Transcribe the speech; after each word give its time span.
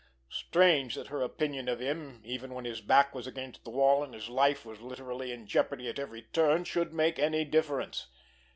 Strange 0.31 0.95
that 0.95 1.09
her 1.09 1.21
opinion 1.21 1.69
of 1.69 1.79
him, 1.79 2.21
even 2.25 2.55
when 2.55 2.65
his 2.65 2.81
back 2.81 3.13
was 3.13 3.27
against 3.27 3.63
the 3.63 3.69
wall 3.69 4.03
and 4.03 4.15
his 4.15 4.29
life 4.29 4.65
was 4.65 4.81
literally 4.81 5.31
in 5.31 5.45
jeopardy 5.45 5.87
at 5.87 5.99
every 5.99 6.23
turn, 6.23 6.63
should 6.63 6.91
make 6.91 7.19
any 7.19 7.45
difference! 7.45 8.07